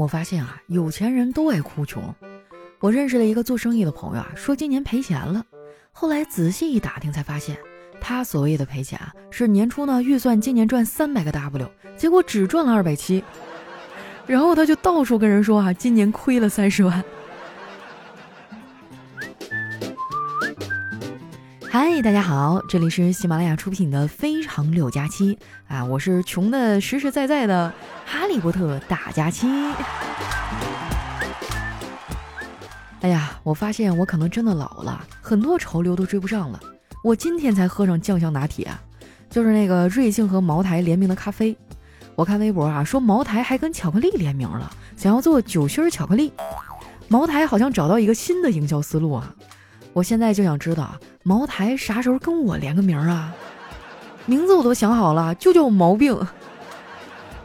[0.00, 2.02] 我发现啊，有钱人都爱哭穷。
[2.78, 5.44] 我认识了一个做生意的朋友啊，说今年赔钱了。
[5.92, 7.58] 后来仔细一打听，才发现
[8.00, 13.22] 他所谓的赔钱啊，是年初呢预算今年赚三百个 W，结果只赚了二百七。
[14.26, 17.04] 然后他就到处跟人说啊，今年亏了三十万。
[22.02, 25.36] 大家好，这里是喜马拉雅出品的《非常六加七》
[25.68, 27.70] 啊，我是穷的实实在在的
[28.06, 29.46] 哈利波特大假期。
[33.02, 36.58] 哎呀，我发现我可能真的老了，很多潮流都追不上了。
[37.04, 38.70] 我今天才喝上酱香拿铁，
[39.28, 41.54] 就是那个瑞幸和茅台联名的咖啡。
[42.14, 46.32] 我看微博啊，说茅台还跟巧克力联名了，想要做酒心巧克力。
[47.08, 49.34] 茅台好像找到一个新的营销思路啊！
[49.92, 53.34] 我现在就想知道啊，茅台啥时候跟我连个名啊？
[54.24, 56.18] 名字我都想好了，就叫毛病。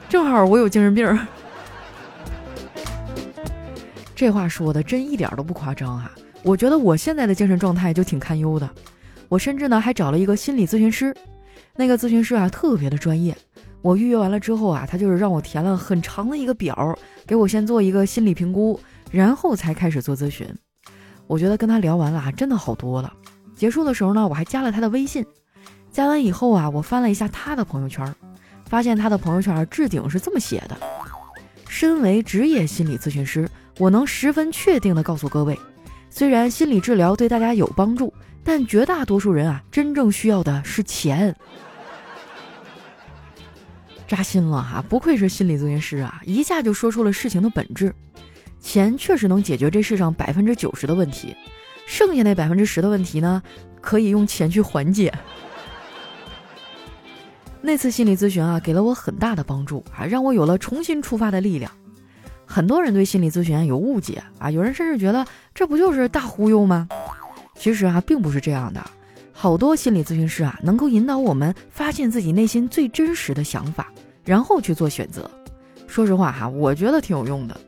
[0.07, 1.27] 正好我有精神病。
[4.15, 6.09] 这话说的真一点都不夸张啊！
[6.41, 8.70] 我觉得我现在的精神状态就挺堪忧的。
[9.27, 11.13] 我甚至呢还找了一个心理咨询师，
[11.76, 13.35] 那个咨询师啊特别的专业。
[13.82, 18.79] 我预约完了之后啊，他就是让我填了很长的一个表，给我先做一个心理评估，
[19.12, 20.48] 然后才开始做咨询。
[21.27, 23.12] 我觉得跟他聊完了啊，真的好多了。
[23.55, 25.25] 结束的时候呢，我还加了他的微信。
[25.91, 28.13] 加完以后啊，我翻了一下他的朋友圈，
[28.67, 30.77] 发现他的朋友圈置顶是这么写的：
[31.70, 33.49] 身为职业心理咨询师。
[33.77, 35.59] 我能十分确定的告诉各位，
[36.09, 41.35] 虽然心理治疗对大家有帮助，但绝大多数人啊，真正需要的是钱。
[44.07, 44.85] 扎心了哈！
[44.87, 47.93] 不愧是心理咨询师啊，一下就说出了事情的本质。
[48.59, 51.35] 钱确实能解决这世上百分之九十的问题，
[51.86, 53.41] 剩下那百分之十的问题呢，
[53.82, 55.14] 可以用钱去缓解。
[57.62, 61.72] 那次心理咨询啊，给了我很大的帮助啊，让我有了重新出发的力量。
[62.46, 66.88] 很多人对心理咨询有误解啊，有人甚至觉得这不就是大忽悠吗？
[67.56, 68.86] 其实啊，并不是这样的。
[69.31, 73.91] 好多心理咨询师啊，能够引导我们发现自己内心最真实的想法，
[74.24, 75.29] 然后去做选择。
[75.88, 77.59] 说实话哈，我觉得挺有用的。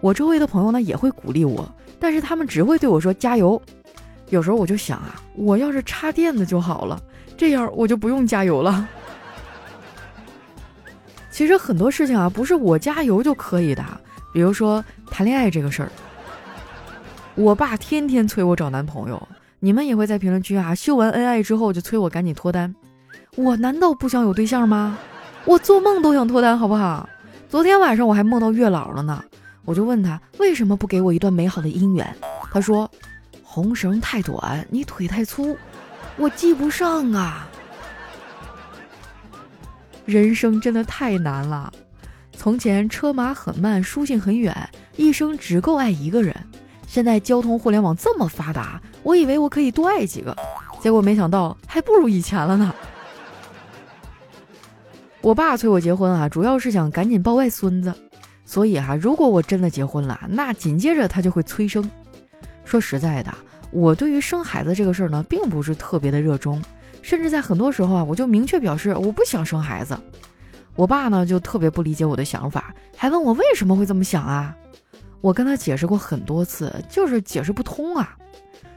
[0.00, 1.66] 我周围的朋友呢，也会鼓励我，
[1.98, 3.60] 但是他们只会对我说加油。
[4.30, 7.00] 有时候我就想啊，我要是插电的就好了，
[7.36, 8.88] 这样我就不用加油了。
[11.30, 13.84] 其实很多事情啊，不是我加油就可以的。
[14.32, 15.90] 比如说谈恋爱这个事儿，
[17.34, 19.28] 我爸天天催我找男朋友，
[19.60, 22.74] 你们也会在评论区啊秀完恩爱之后就催我赶紧脱单，
[23.36, 24.98] 我难道不想有对象吗？
[25.44, 27.08] 我做梦都想脱单，好不好？
[27.48, 29.22] 昨天晚上我还梦到月老了呢，
[29.66, 32.16] 我就问他为什么不给我一段美好的姻缘，
[32.50, 32.90] 他说
[33.42, 35.54] 红绳太短，你腿太粗，
[36.16, 37.46] 我系不上啊。
[40.04, 41.70] 人生真的太难了。
[42.32, 44.54] 从前车马很慢，书信很远，
[44.94, 46.34] 一生只够爱一个人。
[46.86, 50.36] 现在交通互联网这么发达，我以为我可以多爱几个，
[50.80, 52.72] 结果没想到还不如以前了呢。
[55.22, 57.92] 我爸催我结婚啊，主要是想赶紧抱外孙子，
[58.46, 61.90] 所以哈，如果我真的结婚了，那紧接着他就会催生。
[62.64, 63.34] 说实在的，
[63.70, 66.62] 我对于生孩子这个事儿呢，并不是特别的热衷，
[67.02, 69.98] 甚至在很多时候啊，我就明确表示我不想生孩子。
[70.76, 74.56] 我爸呢就特别不理解我的想法，还问我为什么会这么想啊？
[75.20, 78.16] 我跟他解释过很多次，就是解释不通啊。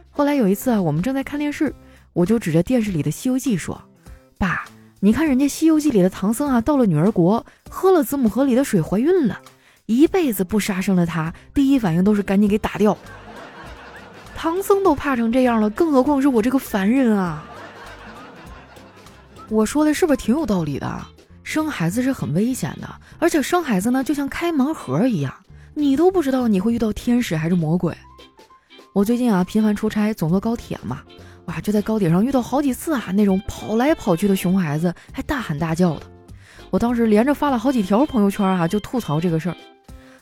[0.10, 1.74] 后来有一次啊，我们正在看电视，
[2.14, 3.80] 我就指着电视里的《西游记》说
[4.40, 4.66] ：“爸，
[5.00, 9.40] 你看人家《西游记》里的唐僧啊，到了女儿国，喝了子母河里的水，怀孕了，
[9.90, 12.96] 一辈子不杀生的他，第一反应都是赶紧给打掉。
[14.36, 17.44] 唐僧都怕成这样了，更何况是我这个凡人啊？
[19.50, 21.02] 我说的是不是挺有道理的？”
[21.42, 25.34] 生孩子是很危险的，而且生孩子呢，就像开盲盒一样，
[25.74, 27.98] 你都不知道你会遇到天使还是魔鬼。
[28.94, 31.02] 我最近啊频繁出差，总坐高铁嘛，
[31.46, 36.04] 哇，就在高铁上遇到好几次啊那种跑来跑去的熊孩子，还大喊大叫的。
[36.70, 39.56] 我当时连着发了好几条朋友圈啊，就吐槽这个事儿。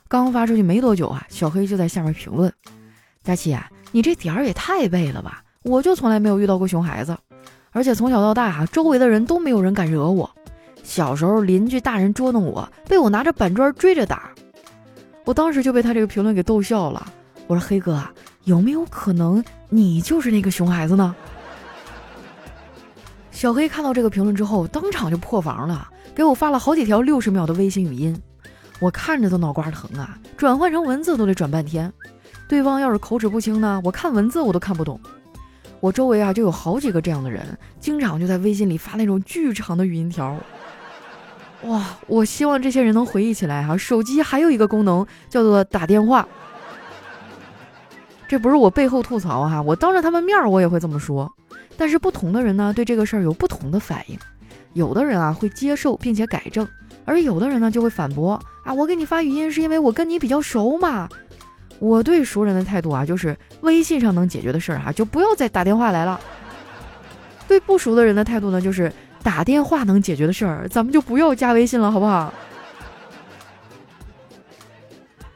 [0.07, 2.51] 刚发出去没多久啊，小黑就在下面评论
[3.23, 5.43] ：“佳琪啊，你这点儿也太背了吧！
[5.63, 7.17] 我就从来没有遇到过熊孩子，
[7.71, 10.29] 而且从小到大啊，周围的人都没有人敢惹我。”
[10.81, 14.31] 小时候邻居大人捉弄我，被我拿着板砖追着打，
[15.25, 17.05] 我当时就被他这个评论给逗笑了。
[17.47, 18.01] 我说：“黑哥，
[18.45, 21.13] 有没有可能你就是那个熊孩子呢？”
[23.31, 28.17] 小黑看到这个评论之后，当场就破防了，给我发了好几条六十秒的微信语音，
[28.79, 31.91] 我看着都脑瓜疼啊，转换成文字都得转半天。
[32.47, 34.99] 对方要是口齿不清呢，我看文字我都看不懂。
[35.79, 37.45] 我周围啊就有好几个这样的人，
[37.79, 40.35] 经常就在微信里发那种巨长的语音条。
[41.63, 46.27] 哇，我希望这些人能回忆起来哈，手机还有一个功能叫做打电话。
[48.27, 51.31] 这不是我背后吐槽哈，我当着他们面我也会这么说。
[51.77, 54.17] 但是不同的人呢，对这个事儿有不同的反应。
[54.73, 56.67] 有的人啊会接受并且改正，
[57.07, 61.07] 而有的人呢就会反驳啊，我给你发语音是因为我跟你比较熟嘛。
[61.79, 66.19] 我对熟人的态度啊，就是微信上能解决的事儿哈，就不要再打电话来了。
[67.47, 68.91] 对不熟的人的态度呢，就是
[69.23, 72.33] 打电话能解决的事儿，咱们就不要加微信了，好不好？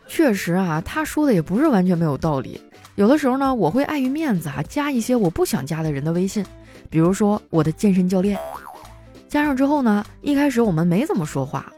[0.08, 2.60] 确实啊，他说的也不是完全没有道理。
[2.96, 6.46] 有的时候呢，我会碍于面子啊，加一些我不想加的人的微信，
[6.90, 8.38] 比如说我的健身教练。
[9.32, 11.72] 加上之后呢，一开始我们没怎么说话，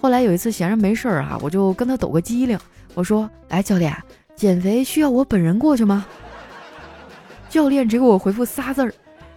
[0.00, 2.58] 后来有一次闲着没事儿啊，我就跟他抖个机灵。
[2.94, 3.96] 我说：“哎，教练，
[4.34, 6.04] 减肥需要我本人过去吗？”
[7.48, 8.92] 教练只给我回复仨字儿：“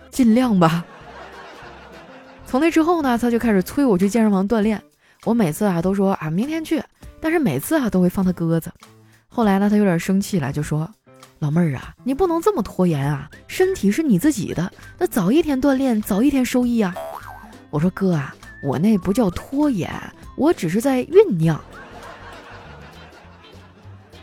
[0.09, 0.83] 尽量吧。”
[2.47, 4.81] 从那之后呢，他就开始催我去健身房锻炼。
[5.25, 6.81] 我每次啊都说啊明天去，
[7.21, 8.71] 但是每次啊都会放他鸽子。
[9.27, 10.89] 后来呢，他有点生气了，就说
[11.37, 16.95] ：“老妹儿啊，你不能这么拖延啊，身体是你自己的，那早一天锻炼，早一天收益啊。”
[17.69, 19.91] 我说：“哥啊，我那不叫拖延，
[20.35, 21.59] 我只是在酝酿。”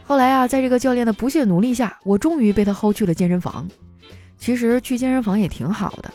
[0.04, 3.68] 后来啊，在这个教练的不懈努力下，我终于被他薅去了健身房。
[4.38, 6.12] 其实去健身房也挺好的。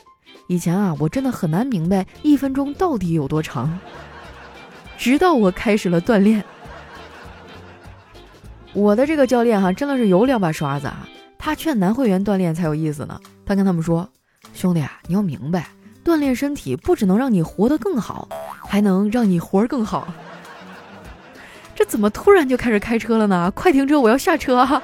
[0.48, 3.80] 以前啊，我真的很难明白一分钟到底有多长。
[4.98, 6.44] 直到我开始了锻炼，
[8.74, 11.08] 我的这个教练哈，真的是有两把刷子啊。
[11.38, 13.20] 他劝男会员锻炼才有意思呢。
[13.46, 14.08] 他跟他们说
[14.54, 15.68] ：“兄弟啊，你要明白，
[16.04, 18.28] 锻炼身体不只能让你活得更好，
[18.68, 20.08] 还能让你活儿更好。”
[21.74, 23.52] 这怎么突然就开始开车了呢？
[23.56, 24.84] 快停车，我要下车啊！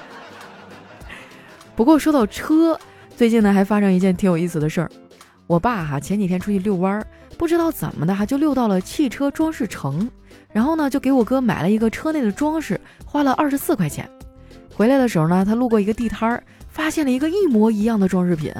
[1.75, 2.79] 不过说到车，
[3.15, 4.89] 最近呢还发生一件挺有意思的事儿。
[5.45, 7.05] 我爸哈前几天出去遛弯儿，
[7.37, 10.09] 不知道怎么的哈就遛到了汽车装饰城，
[10.51, 14.09] 然后呢就给我哥买了一个车内的装饰，花了二十四块钱。
[14.73, 18.51] 回来的时候呢，他路过一个地摊儿，发现了一个一模一样的装饰品，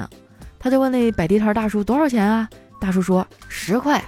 [0.58, 2.48] 他就问那摆地摊大叔多少钱啊？
[2.80, 4.02] 大叔说十块。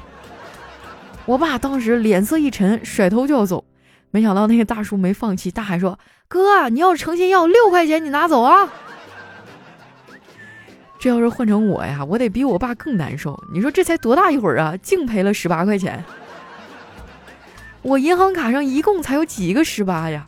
[1.27, 3.65] 我爸当时脸色一沉，甩头就要走。
[4.11, 8.69] 没想到那个大叔没放弃，大喊说：“哥，你要是诚心要六块钱，你拿走啊！”
[10.99, 13.41] 这要是换成我呀，我得比我爸更难受。
[13.53, 16.03] 你说这才多大一会儿啊，净赔了十八块钱。
[17.83, 20.27] 我银行卡上一共才有几个十八呀？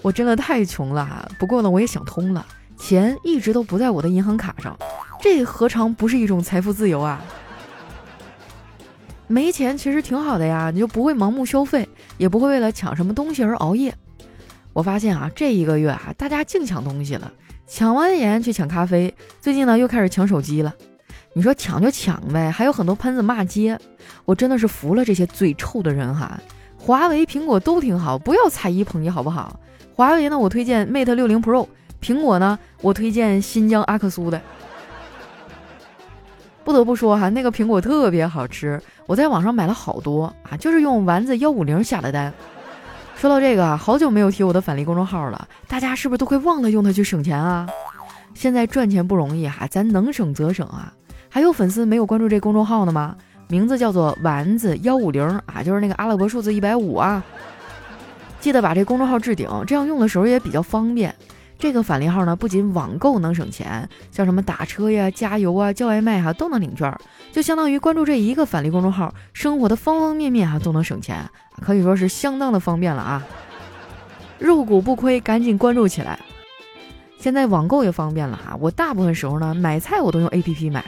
[0.00, 1.30] 我真的太穷了。
[1.38, 2.46] 不过呢，我也想通了，
[2.78, 4.78] 钱一直都不在我的银行卡上，
[5.22, 7.22] 这何尝不是一种财富自由啊？
[9.28, 11.88] 没钱其实挺好的呀，你就不会盲目消费，
[12.18, 13.94] 也不会为了抢什么东西而熬夜。
[14.72, 17.32] 我发现啊，这一个月啊，大家净抢东西了，
[17.68, 20.74] 抢完盐去抢咖啡，最近呢又开始抢手机了。
[21.34, 23.78] 你说抢就抢呗，还有很多喷子骂街，
[24.24, 26.36] 我真的是服了这些嘴臭的人哈。
[26.76, 29.60] 华为、苹果都挺好，不要踩一捧一好不好？
[29.94, 31.68] 华为呢，我推荐 Mate 六零 Pro；
[32.02, 34.42] 苹果呢，我推荐新疆阿克苏的。
[36.64, 38.80] 不得不说哈，那个苹果特别好吃。
[39.06, 42.32] 我在网上买了好多啊，就是用丸子幺五零下的单。
[43.16, 47.68] 说到这个啊，好久没有提我的返利公众号了，大家是不是都会忘了用它去省钱啊？
[48.34, 50.92] 现在赚钱不容易哈，咱能省则省啊。
[51.28, 53.16] 还有粉丝没有关注这公众号的吗？
[53.48, 57.22] 名字叫做丸子幺五零啊，就是那个阿拉伯数字一百五啊。
[58.40, 61.14] 记得把这公众号置顶，这样用的时候也比较方便。
[61.62, 66.92] 这个返利号呢，不仅网购能省钱，像什么打车呀、加油啊、叫外卖哈，都能领券，
[67.30, 71.24] 就相当于关注这一个返利公众号，生活的方方面面哈都能省钱，
[71.60, 73.24] 可以说是相当的方便了啊！
[74.40, 76.18] 入股不亏，赶紧关注起来。
[77.20, 80.84] 现在网购也方便了哈，我大部分时候呢买菜我都用 APP 买，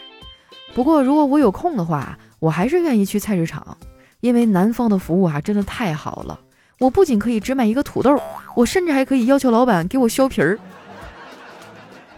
[0.75, 3.79] 不过如果我有空的话，我还是愿意去菜市场，
[4.19, 6.41] 因为南方的服务啊真的太好了。
[6.85, 8.21] 我不仅可以只买一个土豆，
[8.55, 10.59] 我甚至还可以要求老板给我削皮儿。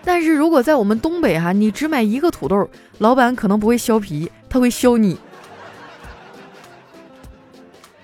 [0.05, 2.69] 但是如果在我们东北哈，你只买一个土豆，
[2.99, 5.17] 老板可能不会削皮，他会削你。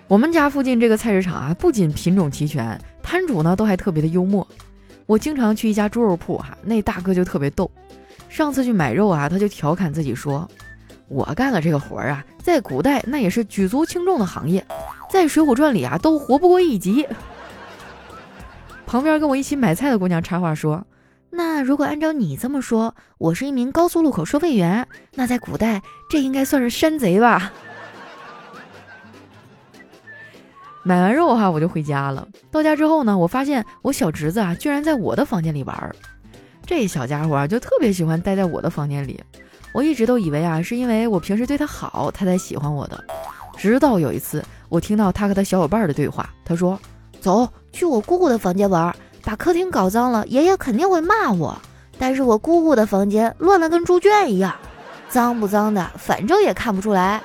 [0.07, 4.47] 我们家附近这个菜市场啊，不仅品种齐全，摊主呢都还特别的幽默。
[5.07, 7.69] 我经常去一家猪肉铺哈，那大哥就特别逗。
[8.29, 10.49] 上次去买肉啊，他就调侃自己说
[11.09, 14.65] ：“我干了这个活儿啊，在古代那也是举足轻重的行业。”
[15.13, 17.07] 在《水浒传》里啊，都活不过一集。
[18.87, 20.87] 旁边跟我一起买菜的姑娘插话说
[21.29, 27.53] ：“那如果按照你这么说，我是一名高速路口收费员，那在古代这应该算是山贼吧？”
[30.83, 32.27] 买完肉哈，我就回家了。
[32.51, 35.95] 到家之后呢，我发现我小侄子啊，居然在我的房间里玩。
[36.65, 39.23] 这小家伙啊，就特别喜欢待在我的房间里。
[39.75, 43.05] 我一直都以为啊，是因为我平时对他好，他才喜欢我的。
[43.63, 46.77] 直到有一次，我听到他和他小伙伴的对话，他说
[47.23, 48.93] ：“走去我姑姑的房间玩，
[49.23, 51.57] 把客厅搞脏了，爷爷肯定会骂我。
[51.97, 54.53] 但是我姑姑的房间乱得跟猪圈一样，
[55.09, 57.23] 脏不脏的，反正也看不出来。”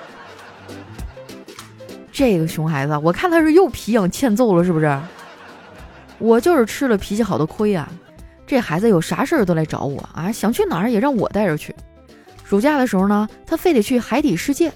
[2.13, 4.95] 这个熊孩子，我看他是又皮痒欠揍了，是不是？
[6.19, 7.91] 我就是吃了脾气好的亏啊！
[8.45, 11.75] 这孩子有啥事儿都来找我啊，想去哪儿也让我带着去。
[12.43, 14.71] 暑假的时候呢，他非得去海底世界，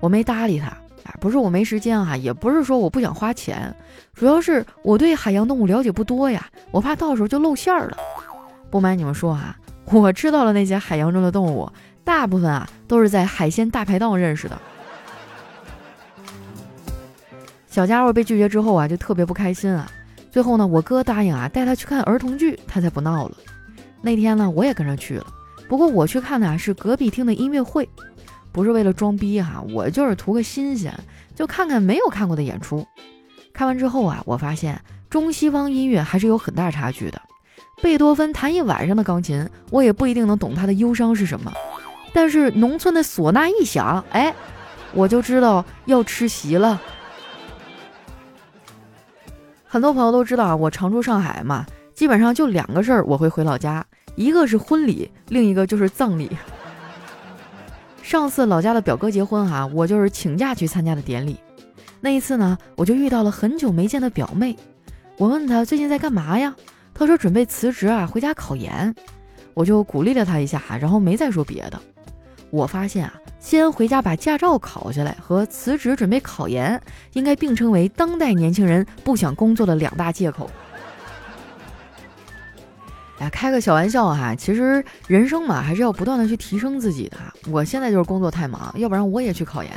[0.00, 0.76] 我没搭理他。
[1.20, 3.74] 不是我没时间啊，也不是说我不想花钱，
[4.14, 7.96] 主要是我对海洋动物了解不多呀，我怕到时候就露馅儿了。
[8.70, 11.70] 不瞒你们说啊，我知道了那些海洋中的动物，
[12.04, 14.58] 大部分啊都是在海鲜大排档认识的。
[17.68, 19.90] 小家伙被拒绝之后啊，就特别不开心啊。
[20.30, 23.36] 最后呢，我哥答应啊带他去看儿童剧，他才不闹了。
[24.02, 25.26] 那天呢，我也跟着去了。
[25.68, 27.88] 不过我去看的啊是隔壁厅的音乐会，
[28.56, 30.98] 不是为了装逼哈，我就是图个新鲜，
[31.34, 32.86] 就看看没有看过的演出。
[33.52, 37.20] 看完之后啊，我发现中西方音乐还是有很大差距的。
[37.82, 41.52] 贝多芬弹一晚上的钢琴，我也不一定能懂他的忧伤是什么。
[42.14, 44.34] 但是农村的唢呐一响，哎，
[44.94, 46.80] 我就知道要吃席了。
[49.66, 53.84] 很多朋友都知道啊，我常住上海嘛，基本上就两个事儿我会回老家。
[54.14, 56.30] 一个是婚礼，另一个就是葬礼。
[58.06, 61.36] 上次老家的表哥结婚哈，我就是请假去参加的典礼。
[62.00, 64.56] 那一次呢，我就遇到了很久没见的表妹。
[65.18, 66.54] 我问她最近在干嘛呀？
[66.94, 68.94] 她说准备辞职啊，回家考研。
[69.54, 71.80] 我就鼓励了她一下，然后没再说别的。
[72.50, 76.80] 我发现啊，先回家把驾照考下来和辞职准备考研，
[77.14, 80.48] 应该并称为当代年轻人不想工作的两大借口。
[83.18, 87.16] 哎，开个小玩笑哈，其实人生嘛，还是要不断的去提升自己的。
[87.50, 89.72] 我现在就是工作太忙，要不然我也去考研。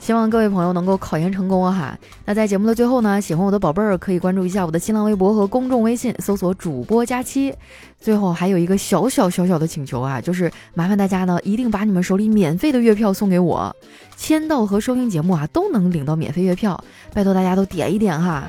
[0.00, 1.98] 希望各位朋友能够考研成功哈。
[2.26, 7.54] 那在节目的最后呢，喜欢我的宝贝儿可以关注一下我的新浪微博和公众微信，搜索主播佳期。
[7.98, 13.74] 最后还有一个小小小小的请求啊，就是麻烦大家呢，一定把你们手里免费的月票送给我，
[14.14, 16.82] 签到和收听节目啊，都能领到免费月票，
[17.14, 18.44] 拜托大家都点一点哈。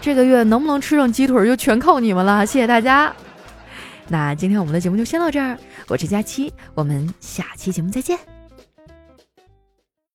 [0.00, 3.14] 这个月能不能吃上鸡腿就全靠你们了，谢谢大家。
[4.08, 8.39] 那今天我们的节目就先到这儿，我是佳期，我们下期节目再见。